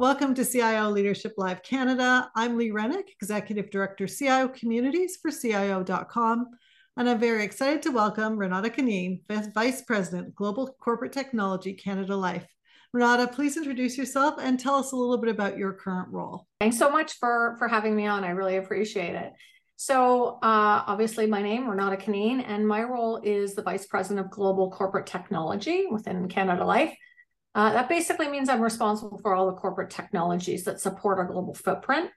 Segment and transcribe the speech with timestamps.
[0.00, 2.30] Welcome to CIO Leadership Live Canada.
[2.36, 6.46] I'm Lee Rennick, Executive Director, CIO Communities for CIO.com,
[6.96, 9.22] and I'm very excited to welcome Renate Cunneen,
[9.52, 12.46] Vice President, Global Corporate Technology, Canada Life.
[12.94, 16.46] Renate, please introduce yourself and tell us a little bit about your current role.
[16.60, 18.22] Thanks so much for, for having me on.
[18.22, 19.32] I really appreciate it.
[19.74, 24.30] So, uh, obviously, my name, Renate Cunneen, and my role is the Vice President of
[24.30, 26.96] Global Corporate Technology within Canada Life.
[27.58, 31.54] Uh, that basically means I'm responsible for all the corporate technologies that support our global
[31.54, 32.08] footprint.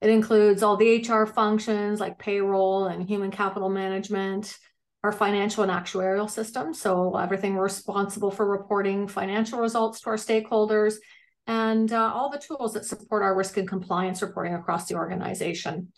[0.00, 4.56] It includes all the HR functions like payroll and human capital management,
[5.02, 6.72] our financial and actuarial system.
[6.72, 10.94] So, everything we're responsible for reporting financial results to our stakeholders,
[11.48, 15.88] and uh, all the tools that support our risk and compliance reporting across the organization.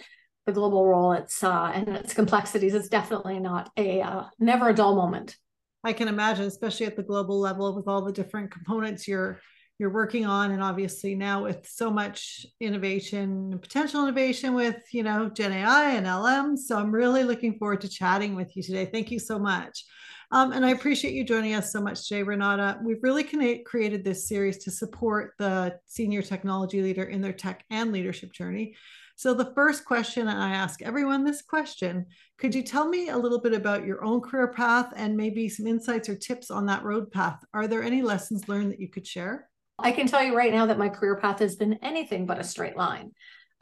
[0.46, 4.74] The global role, it's uh, and its complexities, is definitely not a uh, never a
[4.74, 5.36] dull moment.
[5.86, 9.40] I can imagine, especially at the global level with all the different components you're
[9.78, 15.02] you're working on and obviously now with so much innovation and potential innovation with you
[15.02, 18.86] know gen ai and lm so i'm really looking forward to chatting with you today.
[18.86, 19.84] Thank you so much.
[20.32, 22.82] Um, and i appreciate you joining us so much jay renate.
[22.82, 27.92] We've really created this series to support the senior technology leader in their tech and
[27.92, 28.76] leadership journey
[29.18, 32.06] so, the first question, and I ask everyone this question
[32.38, 35.66] could you tell me a little bit about your own career path and maybe some
[35.66, 37.42] insights or tips on that road path?
[37.54, 39.48] Are there any lessons learned that you could share?
[39.78, 42.44] I can tell you right now that my career path has been anything but a
[42.44, 43.12] straight line.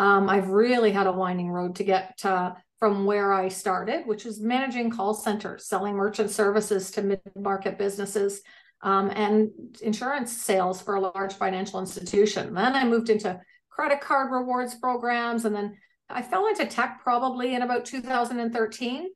[0.00, 4.24] Um, I've really had a winding road to get to, from where I started, which
[4.24, 8.42] was managing call centers, selling merchant services to mid market businesses.
[8.82, 12.52] Um, and insurance sales for a large financial institution.
[12.52, 13.40] Then I moved into
[13.74, 15.44] credit card rewards programs.
[15.44, 15.76] And then
[16.08, 19.08] I fell into tech probably in about 2013.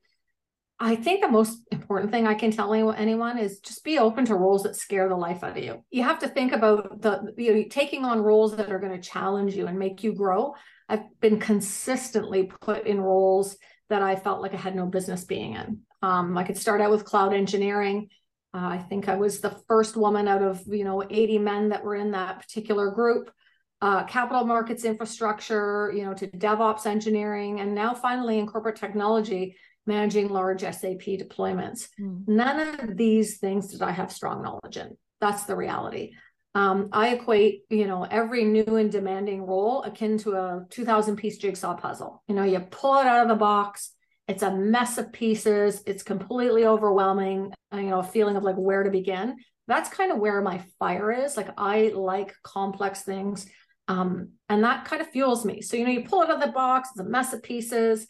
[0.81, 4.36] I think the most important thing I can tell anyone is just be open to
[4.36, 5.84] roles that scare the life out of you.
[5.91, 9.09] You have to think about the you know taking on roles that are going to
[9.09, 10.55] challenge you and make you grow.
[10.89, 13.57] I've been consistently put in roles
[13.90, 15.80] that I felt like I had no business being in.
[16.01, 18.08] Um, I could start out with cloud engineering.
[18.55, 21.83] Uh, I think I was the first woman out of you know 80 men that
[21.83, 23.33] were in that particular group
[23.80, 29.56] uh, capital markets infrastructure, you know, to DevOps engineering, and now finally in corporate technology,
[29.86, 31.89] managing large SAP deployments.
[32.00, 32.27] Mm.
[32.27, 34.96] None of these things did I have strong knowledge in.
[35.20, 36.12] That's the reality.
[36.55, 41.39] Um, I equate, you know, every new and demanding role akin to a 2000 piece
[41.39, 42.22] jigsaw puzzle.
[42.27, 43.92] You know, you pull it out of the box,
[44.27, 48.83] it's a mess of pieces, it's completely overwhelming, you know, a feeling of like where
[48.83, 49.36] to begin.
[49.68, 51.36] That's kind of where my fire is.
[51.36, 53.46] Like, I like complex things.
[53.89, 55.63] Um, and that kind of fuels me.
[55.63, 58.07] So, you know, you pull it out of the box, it's a mess of pieces.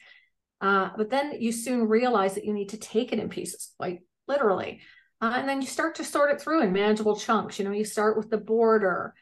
[0.61, 4.03] Uh, but then you soon realize that you need to take it in pieces, like
[4.27, 4.81] literally.
[5.21, 7.59] Uh, and then you start to sort it through in manageable chunks.
[7.59, 9.15] You know, you start with the border.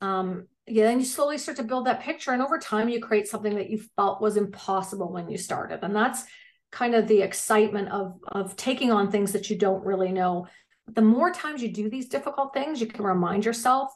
[0.00, 2.32] Um, yeah, then you slowly start to build that picture.
[2.32, 5.80] And over time, you create something that you felt was impossible when you started.
[5.82, 6.24] And that's
[6.72, 10.46] kind of the excitement of, of taking on things that you don't really know.
[10.88, 13.90] The more times you do these difficult things, you can remind yourself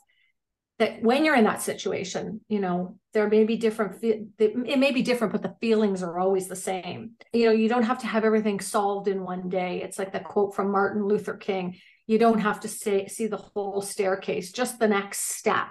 [0.79, 5.03] that when you're in that situation, you know, there may be different, it may be
[5.03, 7.13] different, but the feelings are always the same.
[7.33, 9.83] You know, you don't have to have everything solved in one day.
[9.83, 11.77] It's like the quote from Martin Luther King
[12.07, 15.69] you don't have to say, see the whole staircase, just the next step.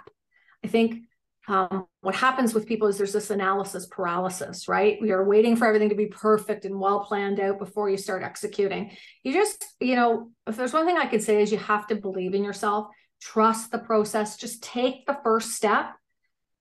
[0.64, 1.04] I think
[1.48, 4.98] um, what happens with people is there's this analysis paralysis, right?
[5.02, 8.24] We are waiting for everything to be perfect and well planned out before you start
[8.24, 8.92] executing.
[9.24, 11.96] You just, you know, if there's one thing I could say is you have to
[11.96, 12.88] believe in yourself
[13.24, 15.94] trust the process, just take the first step,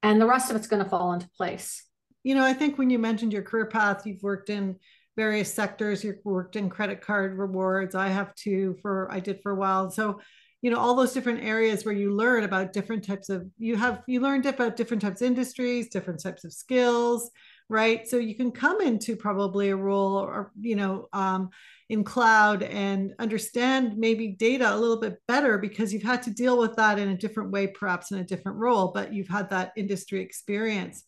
[0.03, 1.85] and the rest of it's going to fall into place.
[2.23, 4.77] You know, I think when you mentioned your career path, you've worked in
[5.17, 6.05] various sectors.
[6.05, 7.95] You've worked in credit card rewards.
[7.95, 9.91] I have too for I did for a while.
[9.91, 10.21] So,
[10.63, 14.03] you know, all those different areas where you learn about different types of you have
[14.07, 17.31] you learned about different types of industries, different types of skills,
[17.73, 18.07] right?
[18.07, 21.49] So you can come into probably a role or you know um,
[21.89, 26.59] in cloud and understand maybe data a little bit better because you've had to deal
[26.59, 29.73] with that in a different way, perhaps in a different role, but you've had that
[29.75, 31.03] industry experience.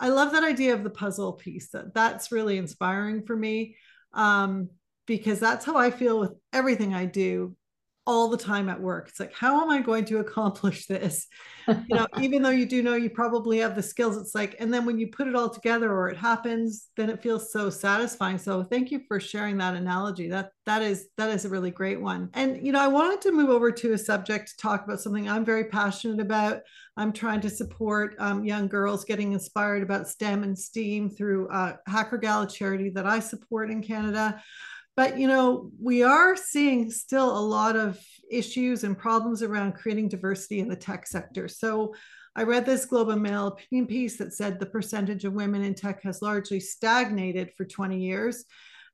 [0.00, 1.70] I love that idea of the puzzle piece.
[1.70, 3.76] That that's really inspiring for me
[4.12, 4.70] um,
[5.06, 7.56] because that's how I feel with everything I do
[8.08, 9.06] all the time at work.
[9.10, 11.26] It's like, how am I going to accomplish this?
[11.68, 14.72] You know, even though you do know you probably have the skills, it's like, and
[14.72, 18.38] then when you put it all together or it happens, then it feels so satisfying.
[18.38, 20.26] So thank you for sharing that analogy.
[20.30, 22.30] That that is that is a really great one.
[22.32, 25.28] And you know, I wanted to move over to a subject to talk about something
[25.28, 26.62] I'm very passionate about.
[26.96, 31.74] I'm trying to support um, young girls getting inspired about STEM and STEAM through uh,
[31.86, 34.42] HackerGal charity that I support in Canada
[34.98, 37.96] but you know we are seeing still a lot of
[38.32, 41.94] issues and problems around creating diversity in the tech sector so
[42.34, 45.74] I read this Globe and Mail opinion piece that said the percentage of women in
[45.74, 48.44] tech has largely stagnated for 20 years.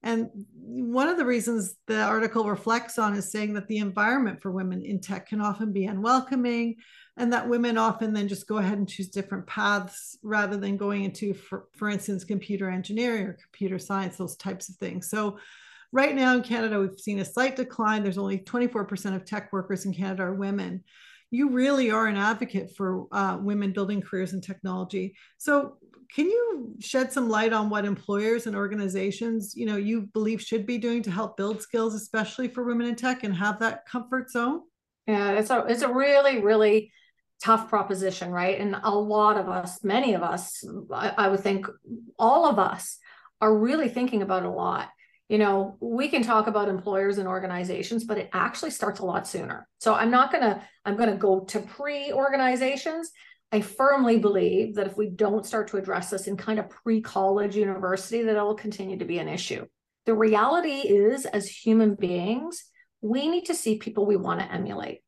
[0.02, 4.50] And one of the reasons the article reflects on is saying that the environment for
[4.50, 6.76] women in tech can often be unwelcoming,
[7.18, 11.04] and that women often then just go ahead and choose different paths rather than going
[11.04, 15.10] into, for, for instance, computer engineering or computer science, those types of things.
[15.10, 15.38] So,
[15.94, 18.02] right now in Canada, we've seen a slight decline.
[18.02, 20.84] There's only 24% of tech workers in Canada are women
[21.34, 25.16] you really are an advocate for uh, women building careers in technology.
[25.38, 25.78] So,
[26.14, 30.64] can you shed some light on what employers and organizations you know you believe should
[30.64, 34.30] be doing to help build skills especially for women in tech and have that comfort
[34.30, 34.60] zone
[35.08, 36.92] yeah it's a it's a really really
[37.42, 40.62] tough proposition right and a lot of us many of us
[40.92, 41.66] I, I would think
[42.18, 42.98] all of us
[43.40, 44.90] are really thinking about a lot
[45.28, 49.26] you know we can talk about employers and organizations but it actually starts a lot
[49.26, 53.10] sooner so i'm not going to i'm going to go to pre organizations
[53.54, 57.54] I firmly believe that if we don't start to address this in kind of pre-college
[57.54, 59.64] university, that it'll continue to be an issue.
[60.06, 62.64] The reality is, as human beings,
[63.00, 65.02] we need to see people we want to emulate.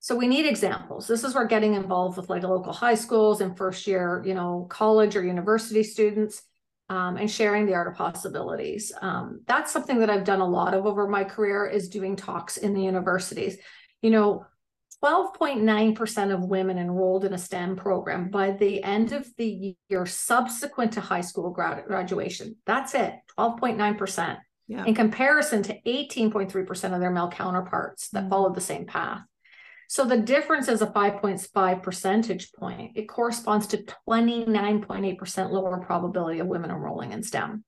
[0.00, 1.06] So we need examples.
[1.06, 4.66] This is where getting involved with like local high schools and first year, you know,
[4.68, 6.42] college or university students,
[6.88, 8.92] um, and sharing the art of possibilities.
[9.00, 12.56] Um, that's something that I've done a lot of over my career is doing talks
[12.56, 13.56] in the universities.
[14.02, 14.46] You know,
[15.02, 20.92] 12.9% of women enrolled in a STEM program by the end of the year subsequent
[20.92, 22.56] to high school grad- graduation.
[22.66, 24.38] That's it, 12.9%.
[24.66, 24.84] Yeah.
[24.86, 28.30] In comparison to 18.3% of their male counterparts that mm-hmm.
[28.30, 29.20] followed the same path.
[29.88, 32.92] So the difference is a 5.5 percentage point.
[32.94, 37.64] It corresponds to 29.8% lower probability of women enrolling in STEM.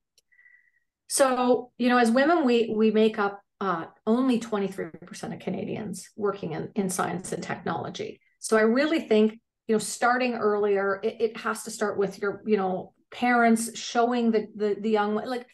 [1.09, 6.53] So, you know, as women, we we make up uh, only 23% of Canadians working
[6.53, 8.21] in, in science and technology.
[8.39, 12.43] So I really think, you know, starting earlier, it, it has to start with your,
[12.47, 15.47] you know, parents showing the, the, the young, like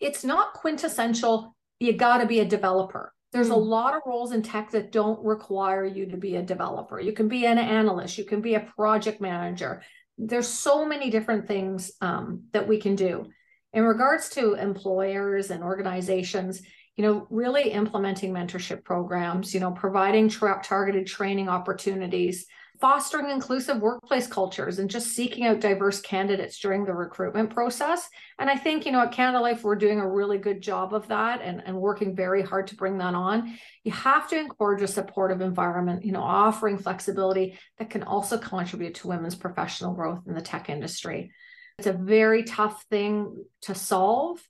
[0.00, 1.54] it's not quintessential.
[1.80, 3.13] You got to be a developer.
[3.34, 3.68] There's a hmm.
[3.68, 7.00] lot of roles in tech that don't require you to be a developer.
[7.00, 9.82] You can be an analyst, you can be a project manager.
[10.16, 13.26] There's so many different things um, that we can do.
[13.72, 16.62] In regards to employers and organizations,
[16.94, 22.46] you know, really implementing mentorship programs, you know, providing tra- targeted training opportunities,
[22.80, 28.08] fostering inclusive workplace cultures, and just seeking out diverse candidates during the recruitment process.
[28.38, 31.06] And I think, you know, at Canada Life, we're doing a really good job of
[31.08, 33.56] that and, and working very hard to bring that on.
[33.84, 38.96] You have to encourage a supportive environment, you know, offering flexibility that can also contribute
[38.96, 41.30] to women's professional growth in the tech industry.
[41.78, 44.40] It's a very tough thing to solve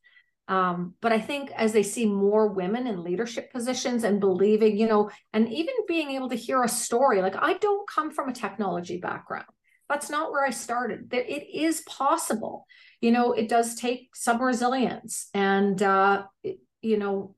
[0.47, 4.87] um, but I think as they see more women in leadership positions and believing, you
[4.87, 8.35] know, and even being able to hear a story, like I don't come from a
[8.35, 9.47] technology background.
[9.89, 11.11] That's not where I started.
[11.11, 12.67] That it is possible.
[13.01, 15.29] You know, it does take some resilience.
[15.35, 17.35] And, uh, it, you know,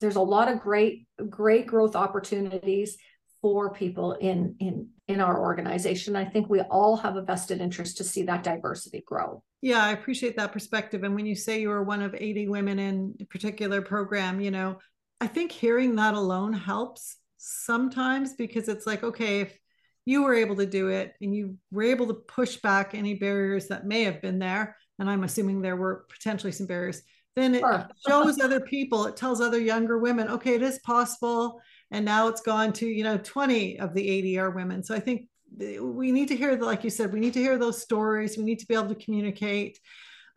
[0.00, 2.98] there's a lot of great, great growth opportunities
[3.40, 6.16] for people in in in our organization.
[6.16, 9.42] I think we all have a vested interest to see that diversity grow.
[9.60, 11.04] Yeah, I appreciate that perspective.
[11.04, 14.50] And when you say you were one of 80 women in a particular program, you
[14.50, 14.78] know,
[15.20, 19.58] I think hearing that alone helps sometimes because it's like, okay, if
[20.06, 23.68] you were able to do it and you were able to push back any barriers
[23.68, 27.02] that may have been there, and I'm assuming there were potentially some barriers,
[27.36, 27.88] then it sure.
[28.06, 31.60] shows other people, it tells other younger women, okay, it is possible.
[31.90, 34.82] And now it's gone to, you know, 20 of the 80 are women.
[34.82, 37.80] So I think we need to hear, like you said, we need to hear those
[37.80, 38.36] stories.
[38.36, 39.78] We need to be able to communicate.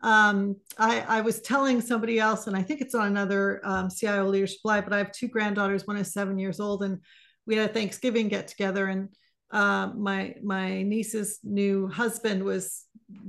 [0.00, 4.28] Um, I, I, was telling somebody else, and I think it's on another um, CIO
[4.28, 5.88] Leadership Live, but I have two granddaughters.
[5.88, 7.00] One is seven years old, and
[7.46, 9.08] we had a Thanksgiving get together, and
[9.50, 12.84] uh, my my niece's new husband was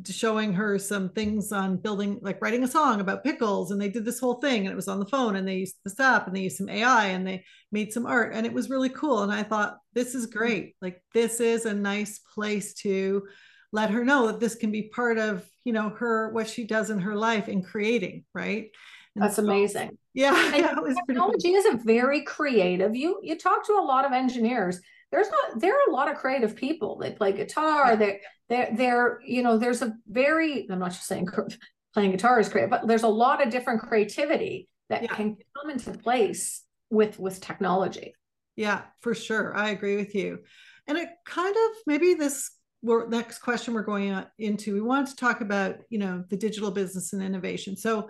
[0.10, 4.04] showing her some things on building like writing a song about pickles and they did
[4.04, 6.36] this whole thing and it was on the phone and they used this app and
[6.36, 9.32] they used some ai and they made some art and it was really cool and
[9.32, 10.76] i thought this is great.
[10.82, 13.28] Like this is a nice place to
[13.72, 16.90] let her know that this can be part of you know her what she does
[16.90, 18.70] in her life in creating right?
[19.16, 19.98] And that's so, amazing.
[20.14, 20.74] Yeah, yeah
[21.08, 21.56] technology cool.
[21.56, 24.80] is a very creative you you talk to a lot of engineers
[25.12, 29.20] there's not there are a lot of creative people they play guitar they they're, they're
[29.26, 31.28] you know there's a very i'm not just saying
[31.94, 35.16] playing guitar is great but there's a lot of different creativity that yeah.
[35.16, 38.14] can come into place with with technology.
[38.56, 39.56] Yeah for sure.
[39.56, 40.40] I agree with you.
[40.88, 42.52] And it kind of maybe this
[42.82, 46.72] next question we're going uh, into we want to talk about you know the digital
[46.72, 47.78] business and innovation.
[47.78, 48.10] So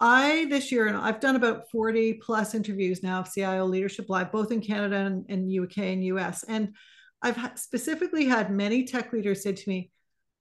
[0.00, 4.32] I this year, and I've done about 40 plus interviews now of CIO Leadership Live,
[4.32, 6.42] both in Canada and, and UK and US.
[6.44, 6.74] And
[7.20, 9.90] I've specifically had many tech leaders say to me,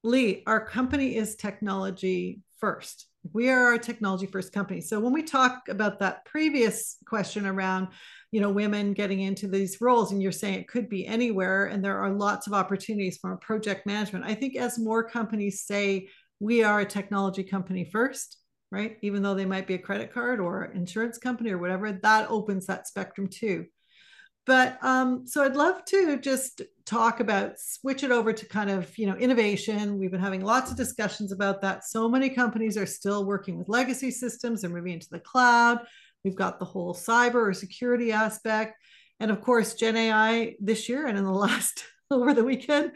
[0.04, 3.08] Lee, our company is technology first.
[3.34, 4.80] We are a technology first company.
[4.80, 7.90] So when we talk about that previous question around,
[8.32, 11.84] you know, women getting into these roles, and you're saying it could be anywhere, and
[11.84, 14.24] there are lots of opportunities for project management.
[14.24, 16.08] I think as more companies say
[16.40, 18.38] we are a technology company first,
[18.72, 18.98] right?
[19.02, 22.66] Even though they might be a credit card or insurance company or whatever, that opens
[22.66, 23.66] that spectrum too.
[24.46, 28.98] But um, so I'd love to just talk about switch it over to kind of
[28.98, 30.00] you know innovation.
[30.00, 31.84] We've been having lots of discussions about that.
[31.84, 35.80] So many companies are still working with legacy systems and moving into the cloud.
[36.24, 38.76] We've got the whole cyber or security aspect,
[39.20, 42.94] and of course Gen AI this year and in the last over the weekend.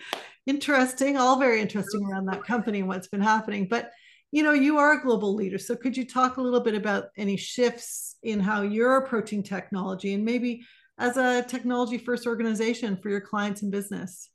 [0.48, 3.68] Interesting, all very interesting around that company and what's been happening.
[3.70, 3.92] But
[4.34, 5.60] you know, you are a global leader.
[5.60, 10.16] So could you talk a little bit about any shifts in how you're approaching technology
[10.16, 10.66] and maybe
[10.98, 14.32] as a technology first organization for your clients and business?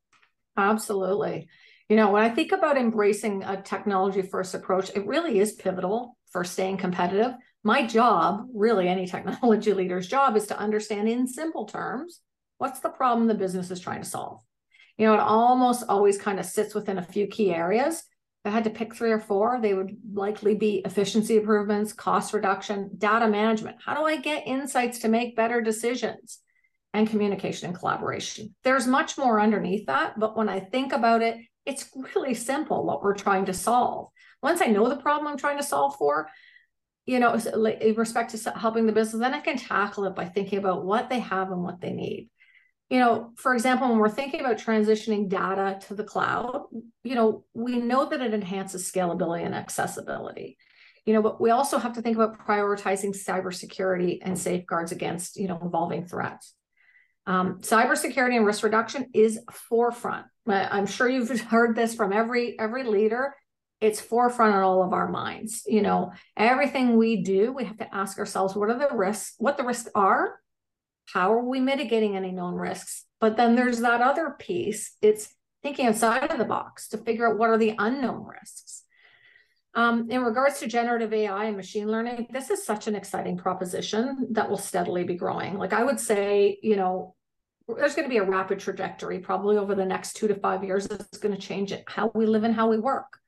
[0.56, 1.48] Absolutely.
[1.88, 6.16] You know, when I think about embracing a technology first approach, it really is pivotal
[6.30, 7.32] for staying competitive.
[7.64, 12.20] My job, really any technology leader's job, is to understand in simple terms
[12.58, 14.42] what's the problem the business is trying to solve.
[14.96, 18.04] You know, it almost always kind of sits within a few key areas.
[18.44, 22.90] I had to pick three or four, they would likely be efficiency improvements, cost reduction,
[22.96, 23.76] data management.
[23.84, 26.40] How do I get insights to make better decisions?
[26.94, 28.54] and communication and collaboration.
[28.64, 33.02] There's much more underneath that, but when I think about it, it's really simple what
[33.02, 34.08] we're trying to solve.
[34.42, 36.28] Once I know the problem I'm trying to solve for,
[37.04, 40.58] you know, in respect to helping the business, then I can tackle it by thinking
[40.58, 42.30] about what they have and what they need.
[42.90, 46.64] You know, for example, when we're thinking about transitioning data to the cloud,
[47.04, 50.56] you know, we know that it enhances scalability and accessibility
[51.04, 55.48] you know but we also have to think about prioritizing cybersecurity and safeguards against you
[55.48, 56.54] know evolving threats
[57.28, 60.24] um, cybersecurity and risk reduction is forefront.
[60.46, 63.34] I'm sure you've heard this from every every leader.
[63.82, 65.62] It's forefront in all of our minds.
[65.66, 69.34] You know, everything we do, we have to ask ourselves, what are the risks?
[69.38, 70.40] What the risks are?
[71.12, 73.04] How are we mitigating any known risks?
[73.20, 74.96] But then there's that other piece.
[75.00, 78.84] It's thinking outside of the box to figure out what are the unknown risks.
[79.74, 84.28] Um, in regards to generative AI and machine learning, this is such an exciting proposition
[84.32, 85.56] that will steadily be growing.
[85.56, 87.14] Like I would say, you know,
[87.68, 90.88] there's going to be a rapid trajectory probably over the next two to five years
[90.88, 93.18] that's going to change how we live and how we work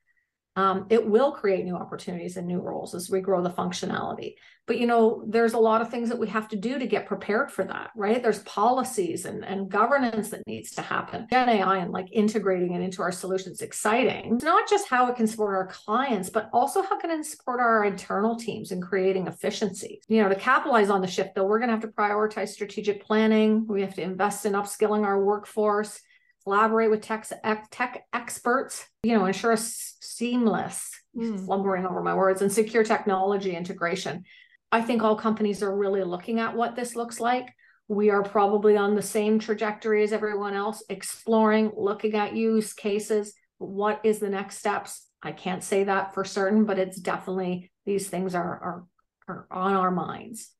[0.55, 4.35] um, it will create new opportunities and new roles as we grow the functionality.
[4.67, 7.05] But you know, there's a lot of things that we have to do to get
[7.05, 8.21] prepared for that, right?
[8.21, 11.27] There's policies and, and governance that needs to happen.
[11.31, 14.35] Gen AI and like integrating it into our solutions exciting.
[14.35, 17.59] It's not just how it can support our clients, but also how can it support
[17.59, 20.01] our internal teams in creating efficiency.
[20.07, 23.03] You know, to capitalize on the shift, though, we're going to have to prioritize strategic
[23.03, 23.65] planning.
[23.67, 26.01] We have to invest in upskilling our workforce
[26.43, 27.27] collaborate with tech,
[27.71, 31.47] tech experts, you know, ensure a seamless, mm.
[31.47, 34.23] lumbering over my words, and secure technology integration.
[34.71, 37.49] I think all companies are really looking at what this looks like.
[37.87, 43.33] We are probably on the same trajectory as everyone else, exploring, looking at use cases.
[43.57, 45.07] What is the next steps?
[45.21, 48.85] I can't say that for certain, but it's definitely these things are, are,
[49.27, 50.51] are on our minds.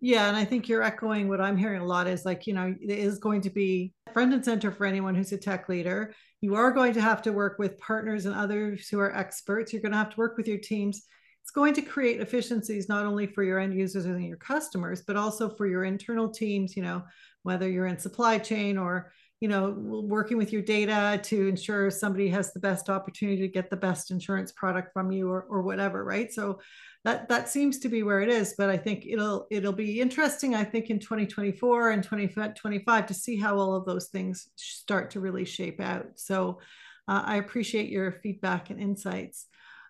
[0.00, 2.74] Yeah, and I think you're echoing what I'm hearing a lot is like, you know,
[2.80, 6.14] it is going to be front and center for anyone who's a tech leader.
[6.40, 9.72] You are going to have to work with partners and others who are experts.
[9.72, 11.02] You're going to have to work with your teams.
[11.42, 15.16] It's going to create efficiencies not only for your end users and your customers, but
[15.16, 17.02] also for your internal teams, you know,
[17.42, 22.28] whether you're in supply chain or you know working with your data to ensure somebody
[22.28, 26.04] has the best opportunity to get the best insurance product from you or, or whatever
[26.04, 26.32] right?
[26.32, 26.60] So
[27.04, 30.54] that that seems to be where it is but i think it'll it'll be interesting
[30.54, 35.20] i think in 2024 and 2025 to see how all of those things start to
[35.20, 36.06] really shape out.
[36.16, 36.60] So
[37.06, 39.46] uh, i appreciate your feedback and insights.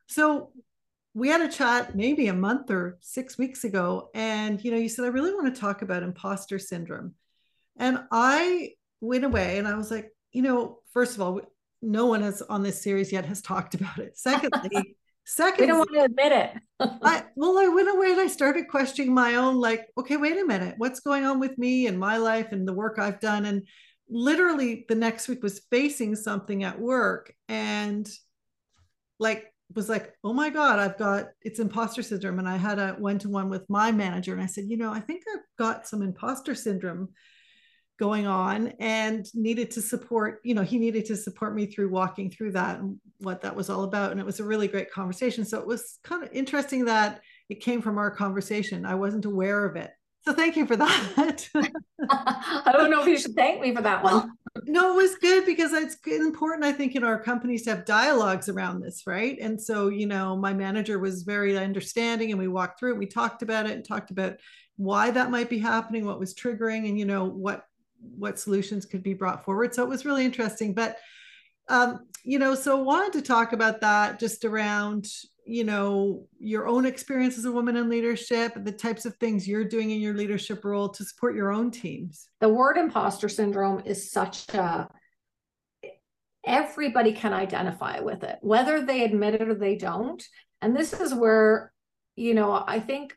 [0.07, 0.53] So
[1.15, 4.89] we had a chat maybe a month or six weeks ago and you know you
[4.89, 7.15] said i really want to talk about imposter syndrome.
[7.77, 11.41] And i went away and i was like you know first of all
[11.81, 14.97] no one has on this series yet has talked about it secondly
[15.31, 16.51] Second, we don't want to admit it.
[16.81, 20.47] I, well, I went away and I started questioning my own, like, okay, wait a
[20.47, 23.45] minute, what's going on with me and my life and the work I've done?
[23.45, 23.69] And
[24.09, 28.09] literally the next week was facing something at work and
[29.19, 32.39] like was like, oh my God, I've got it's imposter syndrome.
[32.39, 35.25] And I had a one-to-one with my manager and I said, you know, I think
[35.31, 37.11] I've got some imposter syndrome
[37.99, 42.31] going on and needed to support you know he needed to support me through walking
[42.31, 44.13] through that and what that was all about.
[44.13, 45.45] And it was a really great conversation.
[45.45, 48.87] So it was kind of interesting that it came from our conversation.
[48.87, 49.91] I wasn't aware of it.
[50.23, 51.49] So thank you for that.
[52.11, 54.33] I don't know if you should thank me for that one.
[54.65, 58.49] No, it was good because it's important, I think, in our companies to have dialogues
[58.49, 59.39] around this, right?
[59.41, 63.07] And so, you know, my manager was very understanding and we walked through it, we
[63.07, 64.37] talked about it and talked about
[64.77, 67.65] why that might be happening, what was triggering, and you know, what
[68.01, 69.75] what solutions could be brought forward.
[69.75, 70.75] So it was really interesting.
[70.75, 70.97] But
[71.69, 75.07] um, you know, so wanted to talk about that just around,
[75.47, 79.65] you know, your own experience as a woman in leadership, the types of things you're
[79.65, 82.29] doing in your leadership role to support your own teams.
[82.41, 84.89] The word imposter syndrome is such a
[86.45, 90.23] everybody can identify with it, whether they admit it or they don't.
[90.63, 91.73] And this is where,
[92.17, 93.15] you know, I think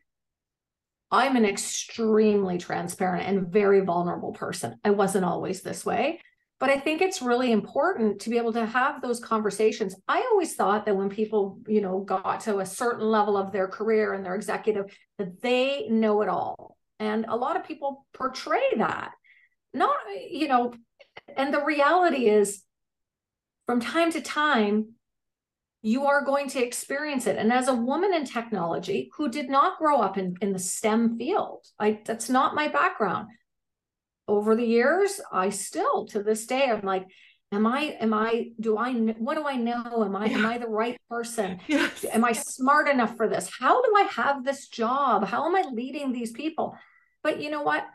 [1.11, 4.75] I'm an extremely transparent and very vulnerable person.
[4.83, 6.21] I wasn't always this way.
[6.59, 9.95] But I think it's really important to be able to have those conversations.
[10.07, 13.67] I always thought that when people, you know, got to a certain level of their
[13.67, 14.85] career and their executive,
[15.17, 16.77] that they know it all.
[16.99, 19.11] And a lot of people portray that.
[19.73, 19.95] Not,
[20.29, 20.73] you know,
[21.35, 22.61] and the reality is
[23.65, 24.93] from time to time,
[25.81, 27.37] you are going to experience it.
[27.37, 31.17] And as a woman in technology who did not grow up in, in the STEM
[31.17, 33.27] field, I that's not my background
[34.31, 37.05] over the years, I still to this day, I'm like,
[37.51, 40.03] am I, am I, do I, what do I know?
[40.05, 40.37] Am I, yeah.
[40.37, 41.59] am I the right person?
[41.67, 42.05] Yes.
[42.11, 43.51] Am I smart enough for this?
[43.59, 45.25] How do I have this job?
[45.27, 46.77] How am I leading these people?
[47.23, 47.85] But you know what?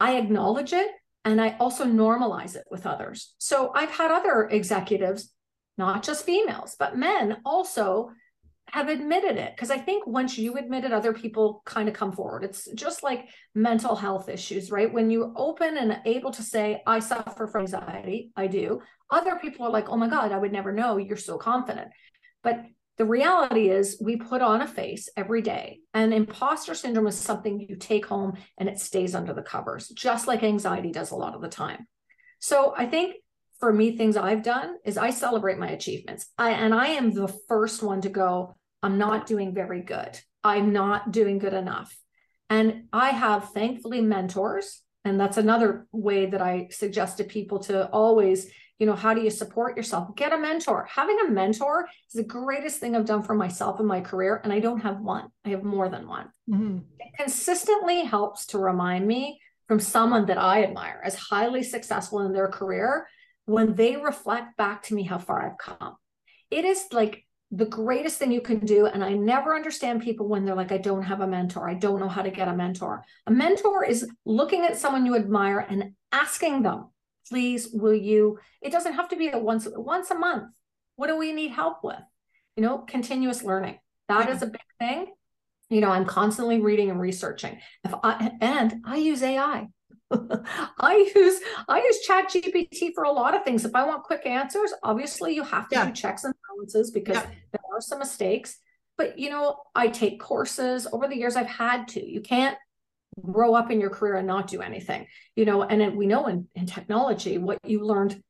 [0.00, 0.88] I acknowledge it
[1.24, 3.34] and I also normalize it with others.
[3.38, 5.32] So I've had other executives,
[5.78, 8.10] not just females, but men also
[8.72, 9.52] have admitted it.
[9.54, 12.44] Because i think once you admit it other people kind of come forward.
[12.44, 14.92] It's just like mental health issues right?
[14.92, 19.66] When you're open and able to say i suffer from anxiety i do other people
[19.66, 20.96] are like oh my god i would never know.
[20.96, 21.88] You're so confident.
[22.42, 22.64] But
[22.96, 27.58] the reality is we put on a face every day and imposter syndrome is something
[27.58, 31.34] you take home and it stays under the covers just like anxiety does a lot
[31.34, 31.86] of the time.
[32.38, 33.16] So i think
[33.60, 37.28] for me things i've done is i celebrate my achievements I, and i am the
[37.48, 40.18] first one to go I'm not doing very good.
[40.42, 41.94] I'm not doing good enough.
[42.48, 44.80] And I have thankfully mentors.
[45.04, 49.20] And that's another way that I suggest to people to always, you know, how do
[49.20, 50.14] you support yourself?
[50.16, 50.88] Get a mentor.
[50.90, 54.40] Having a mentor is the greatest thing I've done for myself in my career.
[54.42, 56.28] And I don't have one, I have more than one.
[56.50, 56.78] Mm-hmm.
[56.98, 62.32] It consistently helps to remind me from someone that I admire as highly successful in
[62.32, 63.06] their career
[63.50, 65.96] when they reflect back to me how far I've come.
[66.52, 68.86] It is like the greatest thing you can do.
[68.86, 71.68] And I never understand people when they're like, I don't have a mentor.
[71.68, 73.04] I don't know how to get a mentor.
[73.26, 76.90] A mentor is looking at someone you admire and asking them,
[77.28, 78.38] please, will you?
[78.62, 80.44] It doesn't have to be a once, once a month.
[80.94, 81.98] What do we need help with?
[82.56, 83.78] You know, continuous learning.
[84.08, 84.34] That yeah.
[84.36, 85.06] is a big thing.
[85.70, 87.58] You know, I'm constantly reading and researching.
[87.82, 89.68] If I, and I use AI.
[90.80, 93.64] I use I use ChatGPT for a lot of things.
[93.64, 95.86] If I want quick answers, obviously you have to yeah.
[95.86, 97.26] do checks and balances because yeah.
[97.52, 98.58] there are some mistakes.
[98.98, 101.36] But you know, I take courses over the years.
[101.36, 102.04] I've had to.
[102.04, 102.56] You can't
[103.20, 105.06] grow up in your career and not do anything.
[105.36, 108.20] You know, and we know in, in technology what you learned.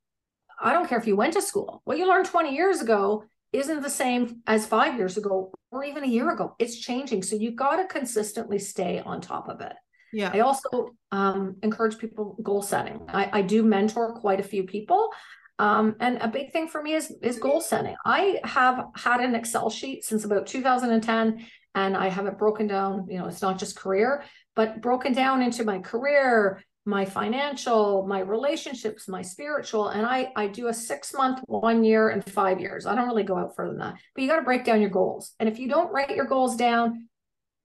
[0.63, 1.81] I don't care if you went to school.
[1.85, 6.05] What you learned 20 years ago isn't the same as five years ago or even
[6.05, 6.55] a year ago.
[6.59, 7.23] It's changing.
[7.23, 9.73] So you've got to consistently stay on top of it.
[10.13, 10.31] Yeah.
[10.33, 13.01] I also um, encourage people goal setting.
[13.09, 15.11] I, I do mentor quite a few people.
[15.61, 17.95] Um, and a big thing for me is is goal setting.
[18.07, 23.07] I have had an Excel sheet since about 2010, and I have it broken down.
[23.11, 24.25] You know, it's not just career,
[24.57, 30.47] but broken down into my career, my financial, my relationships, my spiritual, and I I
[30.47, 32.87] do a six month, one year, and five years.
[32.87, 34.89] I don't really go out further than that, but you got to break down your
[34.89, 35.35] goals.
[35.39, 37.10] And if you don't write your goals down,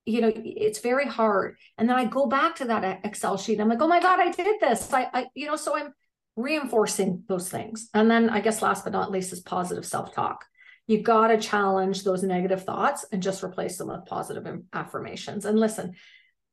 [0.06, 1.58] you know it's very hard.
[1.78, 3.60] And then i go back to that excel sheet.
[3.60, 4.92] I'm like oh my god i did this.
[4.94, 5.94] I, I you know so i'm
[6.36, 7.90] reinforcing those things.
[7.94, 10.46] And then i guess last but not least is positive self-talk.
[10.88, 15.46] You got to challenge those negative thoughts and just replace them with positive affirmations.
[15.46, 15.96] And listen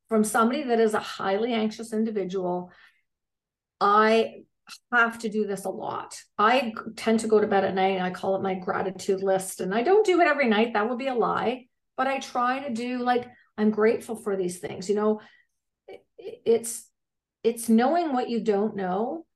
[0.08, 2.70] from somebody that is a highly anxious individual
[3.80, 4.42] i
[4.92, 6.20] have to do this a lot.
[6.38, 9.60] I tend to go to bed at night and i call it my gratitude list.
[9.60, 10.74] And i don't do it every night.
[10.74, 11.66] That would be a lie.
[11.96, 13.26] But i try to do like
[13.62, 14.88] I'm grateful for these things.
[14.88, 15.20] You know,
[16.18, 16.88] it's
[17.42, 19.26] it's knowing what you don't know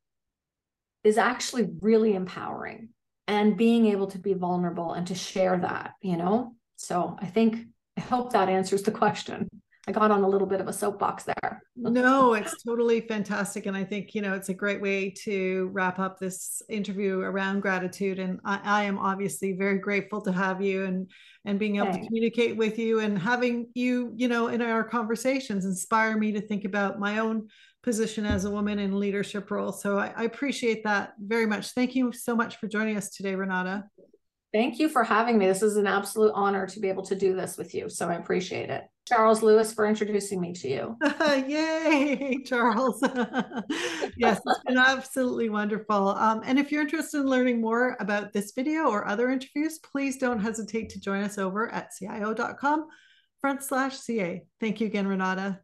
[1.03, 2.91] is actually really empowering
[3.29, 6.55] and being able to be vulnerable and to share that, you know?
[6.77, 9.49] So I think I hope that answers the question.
[9.89, 11.63] I got on a little bit of a soapbox there.
[11.77, 13.67] no, it's totally fantastic.
[13.67, 17.61] And I think, you know, it's a great way to wrap up this interview around
[17.61, 18.19] gratitude.
[18.19, 21.11] And I, I am obviously very grateful to have you and
[21.45, 25.65] and being able to communicate with you and having you, you know, in our conversations
[25.65, 27.49] inspire me to think about my own
[27.85, 29.71] position as a woman in leadership role.
[29.71, 31.71] So I, I appreciate that very much.
[31.71, 33.85] Thank you so much for joining us today, Renate.
[34.57, 35.47] Thank you for having me.
[35.47, 37.91] This is an absolute honor to be able to do this with you.
[37.91, 38.85] So I appreciate it.
[39.07, 40.97] Charles Lewis for introducing me to you.
[41.47, 42.99] Yay, Charles.
[44.17, 46.09] yes, it's been absolutely wonderful.
[46.09, 50.17] Um, and if you're interested in learning more about this video or other interviews, please
[50.17, 52.87] don't hesitate to join us over at cio.com
[53.43, 54.43] front slash CA.
[54.59, 55.59] Thank you again, Renate.